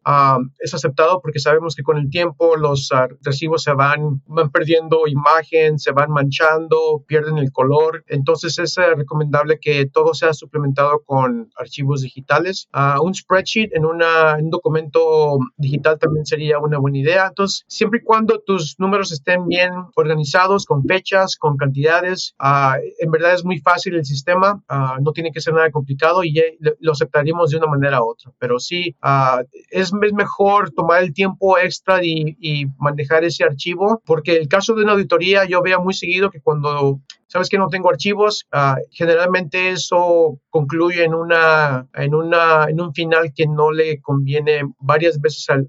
es 0.58 0.74
aceptado 0.74 1.20
porque 1.20 1.38
sabemos 1.38 1.74
que 1.74 1.82
con 1.82 1.98
el 1.98 2.09
tiempo 2.10 2.56
los 2.56 2.90
recibos 3.22 3.62
se 3.62 3.72
van, 3.72 4.22
van 4.26 4.50
perdiendo 4.50 5.06
imagen, 5.06 5.78
se 5.78 5.92
van 5.92 6.10
manchando, 6.10 7.04
pierden 7.06 7.38
el 7.38 7.52
color. 7.52 8.04
Entonces 8.08 8.58
es 8.58 8.76
uh, 8.78 8.96
recomendable 8.96 9.58
que 9.60 9.86
todo 9.86 10.14
sea 10.14 10.32
suplementado 10.32 11.02
con 11.04 11.50
archivos 11.56 12.02
digitales. 12.02 12.68
Uh, 12.74 13.02
un 13.04 13.14
spreadsheet 13.14 13.70
en, 13.74 13.84
una, 13.84 14.36
un 14.38 14.50
documento 14.50 15.38
digital 15.56 15.98
también 15.98 16.26
sería 16.26 16.58
una 16.58 16.78
buena 16.78 16.98
idea. 16.98 17.26
Entonces, 17.28 17.64
siempre 17.68 18.00
y 18.00 18.04
cuando 18.04 18.40
tus 18.40 18.76
números 18.78 19.12
estén 19.12 19.46
bien 19.46 19.70
organizados, 19.96 20.66
con 20.66 20.84
fechas, 20.84 21.36
con 21.36 21.56
cantidades, 21.56 22.34
uh, 22.40 22.76
en 22.98 23.10
verdad 23.10 23.34
es 23.34 23.44
muy 23.44 23.58
fácil 23.60 23.94
el 23.94 24.04
sistema, 24.04 24.62
no 25.00 25.12
tiene 25.12 25.32
que 25.32 25.40
ser 25.40 25.54
nada 25.54 25.70
complicado 25.70 26.24
y 26.24 26.34
lo 26.80 26.92
aceptaríamos 26.92 27.50
de 27.50 27.58
una 27.58 27.66
manera 27.66 28.02
u 28.02 28.10
otra. 28.10 28.32
Pero 28.38 28.58
sí, 28.58 28.96
es, 29.70 29.92
es 30.02 30.12
mejor 30.12 30.70
tomar 30.70 31.02
el 31.02 31.12
tiempo 31.12 31.58
extra 31.58 31.99
y, 32.04 32.66
manejar 32.78 33.24
ese 33.24 33.44
archivo, 33.44 34.02
porque 34.04 34.36
el 34.36 34.48
caso 34.48 34.74
de 34.74 34.82
una 34.82 34.92
auditoría 34.92 35.44
yo 35.44 35.62
veo 35.62 35.80
muy 35.80 35.94
seguido 35.94 36.30
que 36.30 36.40
cuando 36.40 37.00
sabes 37.26 37.48
que 37.48 37.58
no 37.58 37.68
tengo 37.68 37.88
archivos, 37.88 38.46
uh, 38.52 38.74
generalmente 38.90 39.70
eso 39.70 40.40
concluye 40.50 41.04
en 41.04 41.14
una, 41.14 41.86
en 41.94 42.14
una, 42.14 42.64
en 42.68 42.80
un 42.80 42.92
final 42.92 43.32
que 43.34 43.46
no 43.46 43.70
le 43.70 44.00
conviene 44.00 44.62
varias 44.80 45.20
veces 45.20 45.48
al, 45.48 45.68